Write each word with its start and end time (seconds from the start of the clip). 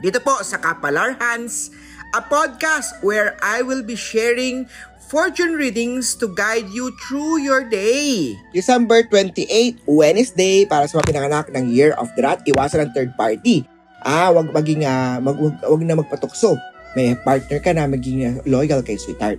dito 0.00 0.16
po 0.24 0.40
sa 0.40 0.56
Kapalar 0.56 1.20
Hans, 1.20 1.68
a 2.16 2.24
podcast 2.24 2.96
where 3.04 3.36
I 3.44 3.60
will 3.60 3.84
be 3.84 3.94
sharing 3.94 4.64
fortune 5.12 5.60
readings 5.60 6.16
to 6.16 6.32
guide 6.32 6.72
you 6.72 6.96
through 7.04 7.44
your 7.44 7.68
day. 7.68 8.32
December 8.56 9.04
28, 9.04 9.84
Wednesday, 9.84 10.64
para 10.64 10.88
sa 10.88 10.98
mga 10.98 11.06
pinanganak 11.12 11.46
ng 11.52 11.68
Year 11.68 11.92
of 12.00 12.08
the 12.16 12.24
Rat, 12.24 12.40
iwasan 12.48 12.88
ang 12.88 12.90
third 12.96 13.12
party. 13.12 13.68
Ah, 14.00 14.32
wag 14.32 14.48
maging, 14.56 14.88
ah, 14.88 15.20
mag, 15.20 15.36
wag, 15.36 15.60
wag 15.60 15.82
na 15.84 16.00
magpatukso. 16.00 16.56
May 16.96 17.12
partner 17.20 17.60
ka 17.60 17.70
na 17.76 17.84
maging 17.84 18.18
ah, 18.24 18.34
loyal 18.48 18.80
kay 18.80 18.96
sweetheart. 18.96 19.36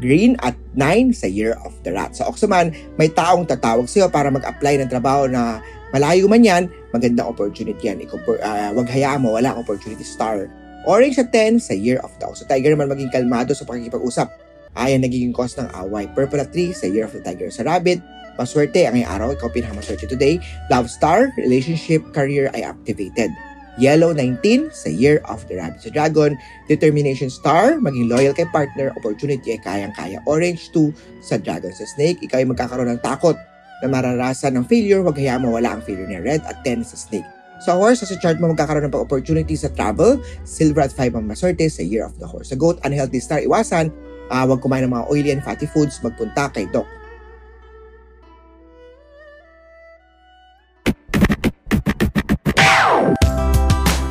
Green 0.00 0.34
at 0.40 0.56
9 0.74 1.12
sa 1.12 1.28
Year 1.28 1.54
of 1.62 1.76
the 1.84 1.92
Rat. 1.92 2.16
Sa 2.16 2.26
Oxuman, 2.26 2.72
may 2.96 3.12
taong 3.12 3.44
tatawag 3.44 3.86
sa'yo 3.86 4.08
para 4.08 4.32
mag-apply 4.32 4.80
ng 4.80 4.88
trabaho 4.88 5.28
na 5.28 5.60
malayo 5.90 6.26
man 6.26 6.42
yan, 6.42 6.62
magandang 6.94 7.26
opportunity 7.30 7.90
yan. 7.90 8.02
Ikaw, 8.02 8.18
uh, 8.40 8.70
wag 8.74 8.88
hayaan 8.90 9.22
mo, 9.22 9.34
wala 9.34 9.54
opportunity 9.54 10.06
star. 10.06 10.46
Orange 10.88 11.20
sa 11.20 11.26
10 11.28 11.60
sa 11.60 11.76
Year 11.76 12.00
of 12.00 12.12
the 12.16 12.24
Ox. 12.24 12.40
Sa 12.40 12.48
Tiger 12.48 12.72
naman 12.72 12.88
maging 12.88 13.12
kalmado 13.12 13.52
sa 13.52 13.68
pakikipag-usap. 13.68 14.32
Ayan 14.78 15.04
nagiging 15.04 15.34
cause 15.34 15.58
ng 15.58 15.68
away. 15.76 16.08
Purple 16.16 16.40
at 16.40 16.54
3 16.54 16.72
sa 16.72 16.86
Year 16.88 17.04
of 17.04 17.12
the 17.12 17.20
Tiger. 17.20 17.52
Sa 17.52 17.66
Rabbit, 17.66 18.00
maswerte 18.40 18.88
ang 18.88 18.96
ngayong 18.96 19.12
araw. 19.12 19.28
Ikaw 19.36 19.48
pinakamaswerte 19.52 20.08
today. 20.08 20.40
Love 20.72 20.88
star, 20.88 21.28
relationship, 21.36 22.00
career 22.16 22.48
ay 22.56 22.64
activated. 22.64 23.28
Yellow 23.76 24.12
19 24.12 24.72
sa 24.72 24.88
Year 24.88 25.20
of 25.28 25.44
the 25.48 25.60
Rabbit. 25.60 25.84
Sa 25.84 25.90
Dragon, 25.92 26.36
Determination 26.68 27.32
Star, 27.32 27.80
maging 27.80 28.12
loyal 28.12 28.36
kay 28.36 28.44
partner, 28.52 28.92
opportunity 28.92 29.56
ay 29.56 29.60
kayang-kaya. 29.62 30.20
Orange 30.28 30.68
2 30.72 30.92
sa 31.24 31.40
Dragon. 31.40 31.72
Sa 31.72 31.88
Snake, 31.88 32.20
ikaw 32.20 32.44
ay 32.44 32.48
magkakaroon 32.48 32.92
ng 32.92 33.00
takot 33.00 33.36
na 33.80 33.88
mararasan 33.88 34.56
ng 34.56 34.64
failure, 34.68 35.00
wag 35.00 35.16
hayaan 35.16 35.44
mawala 35.44 35.76
ang 35.76 35.82
failure 35.82 36.06
ni 36.06 36.20
Red 36.20 36.44
at 36.44 36.60
10 36.64 36.84
sa 36.84 36.96
Snake. 36.96 37.26
Sa 37.60 37.76
horse, 37.76 38.00
sa 38.00 38.16
chart 38.16 38.40
mo 38.40 38.48
magkakaroon 38.48 38.88
ng 38.88 38.96
opportunity 38.96 39.52
sa 39.52 39.68
travel, 39.72 40.16
silver 40.48 40.80
at 40.80 40.92
5 40.96 41.20
ang 41.20 41.28
maswerte 41.28 41.68
sa 41.68 41.84
Year 41.84 42.08
of 42.08 42.16
the 42.16 42.24
Horse. 42.24 42.52
Sa 42.52 42.56
goat, 42.56 42.80
unhealthy 42.88 43.20
star, 43.20 43.44
iwasan, 43.44 43.92
uh, 44.32 44.44
wag 44.48 44.64
kumain 44.64 44.88
ng 44.88 44.92
mga 44.92 45.04
oily 45.12 45.30
and 45.32 45.44
fatty 45.44 45.68
foods, 45.68 46.00
magpunta 46.00 46.48
kay 46.56 46.64
Doc. 46.72 46.88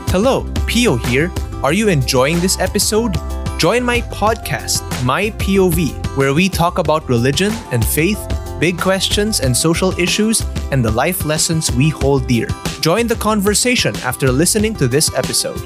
Hello, 0.09 0.45
Pio 0.65 0.97
here. 1.09 1.29
Are 1.61 1.73
you 1.73 1.89
enjoying 1.89 2.41
this 2.41 2.57
episode? 2.57 3.13
Join 3.59 3.83
my 3.83 4.01
podcast, 4.09 4.81
My 5.05 5.29
POV, 5.37 5.91
where 6.17 6.33
we 6.33 6.49
talk 6.49 6.77
about 6.77 7.07
religion 7.09 7.51
and 7.73 7.85
faith, 7.85 8.17
big 8.59 8.77
questions 8.77 9.39
and 9.39 9.55
social 9.55 9.95
issues, 9.97 10.43
and 10.69 10.83
the 10.83 10.91
life 10.91 11.25
lessons 11.25 11.71
we 11.71 11.89
hold 11.89 12.27
dear. 12.27 12.47
Join 12.83 13.07
the 13.07 13.15
conversation 13.15 13.95
after 14.03 14.31
listening 14.31 14.75
to 14.75 14.87
this 14.87 15.09
episode. 15.15 15.59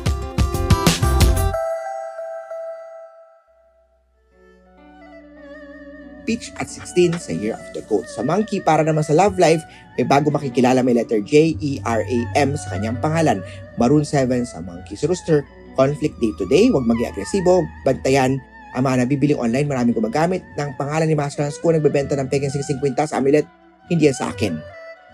Peach 6.23 6.55
at 6.55 6.71
16 6.71 7.19
sa 7.19 7.35
Year 7.35 7.59
of 7.59 7.67
the 7.75 7.83
Goat. 7.91 8.07
Sa 8.07 8.23
Monkey, 8.23 8.63
para 8.63 8.79
naman 8.87 9.03
sa 9.03 9.11
love 9.11 9.35
life, 9.35 9.59
may 9.99 10.07
bago 10.07 10.31
makikilala 10.31 10.79
may 10.79 10.95
letter 10.95 11.19
J, 11.19 11.59
E, 11.59 11.83
R, 11.83 11.99
A, 11.99 12.19
M 12.39 12.55
sa 12.55 12.71
kanyang 12.71 12.95
pangalan. 13.03 13.43
Maroon 13.75 14.07
7 14.07 14.31
sa 14.47 14.63
Monkey. 14.63 14.95
Rooster, 15.03 15.43
conflict 15.75 16.15
day 16.23 16.31
to 16.39 16.47
day, 16.47 16.71
huwag 16.71 16.87
maging 16.87 17.11
agresibo, 17.11 17.67
bantayan 17.83 18.39
ang 18.73 18.83
mga 18.83 19.05
nabibiling 19.05 19.39
online, 19.39 19.69
maraming 19.69 19.93
gumagamit 19.93 20.41
ng 20.57 20.69
pangalan 20.75 21.05
ni 21.05 21.13
Master 21.13 21.45
Hans 21.45 21.61
kung 21.61 21.77
nagbebenta 21.77 22.17
ng 22.17 22.27
peking 22.27 22.49
50 22.49 23.13
amulet, 23.13 23.45
hindi 23.87 24.09
yan 24.09 24.17
sa 24.17 24.33
akin. 24.33 24.57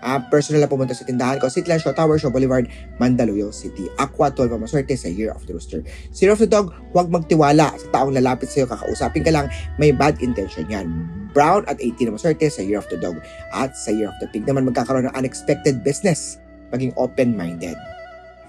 Uh, 0.00 0.16
personal 0.32 0.64
na 0.64 0.68
pumunta 0.68 0.96
sa 0.96 1.04
tindahan 1.04 1.36
ko, 1.36 1.52
Citlan, 1.52 1.76
Shaw 1.76 1.92
Tower, 1.92 2.16
Shaw 2.16 2.32
Boulevard, 2.32 2.64
Mandaluyong 2.96 3.52
City. 3.52 3.84
Aqua, 4.00 4.32
12 4.32 4.56
ang 4.56 4.64
maswerte 4.64 4.96
sa 4.96 5.12
Year 5.12 5.28
of 5.28 5.44
the 5.44 5.52
Rooster. 5.52 5.84
Year 6.16 6.32
of 6.32 6.40
the 6.40 6.48
Dog, 6.48 6.72
huwag 6.96 7.12
magtiwala 7.12 7.76
sa 7.76 7.86
taong 7.92 8.16
lalapit 8.16 8.48
sa'yo, 8.48 8.64
kakausapin 8.64 9.20
ka 9.20 9.28
lang, 9.28 9.52
may 9.76 9.92
bad 9.92 10.16
intention 10.24 10.64
yan. 10.72 10.88
Brown 11.36 11.68
at 11.68 11.76
18 11.76 12.08
ang 12.08 12.16
maswerte 12.16 12.48
sa 12.48 12.64
Year 12.64 12.80
of 12.80 12.88
the 12.88 12.96
Dog. 12.96 13.20
At 13.52 13.76
sa 13.76 13.92
Year 13.92 14.08
of 14.08 14.16
the 14.24 14.28
Pig 14.32 14.48
naman 14.48 14.64
magkakaroon 14.72 15.04
ng 15.12 15.16
unexpected 15.20 15.84
business. 15.84 16.40
Maging 16.72 16.96
open-minded. 16.96 17.76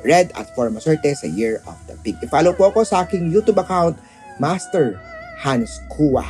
Red 0.07 0.31
at 0.39 0.47
4 0.55 0.71
maswerte 0.71 1.11
sa 1.11 1.27
Year 1.27 1.59
of 1.67 1.75
the 1.85 1.99
Pig. 1.99 2.15
I-follow 2.23 2.55
po 2.55 2.71
ako 2.71 2.87
sa 2.87 3.03
aking 3.03 3.27
YouTube 3.27 3.59
account, 3.59 3.99
Master 4.41 4.99
Hans 5.37 5.81
Kua. 5.95 6.25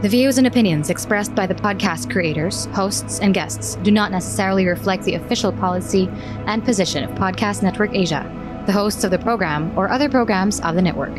The 0.00 0.08
views 0.08 0.38
and 0.38 0.46
opinions 0.46 0.90
expressed 0.90 1.34
by 1.34 1.48
the 1.48 1.54
podcast 1.56 2.12
creators, 2.12 2.66
hosts, 2.66 3.18
and 3.18 3.34
guests 3.34 3.74
do 3.82 3.90
not 3.90 4.12
necessarily 4.12 4.68
reflect 4.68 5.02
the 5.02 5.14
official 5.14 5.50
policy 5.50 6.08
and 6.46 6.64
position 6.64 7.02
of 7.02 7.10
Podcast 7.18 7.64
Network 7.64 7.92
Asia, 7.92 8.22
the 8.66 8.72
hosts 8.72 9.02
of 9.02 9.10
the 9.10 9.18
program, 9.18 9.76
or 9.76 9.90
other 9.90 10.08
programs 10.08 10.60
of 10.60 10.76
the 10.76 10.82
network. 10.82 11.18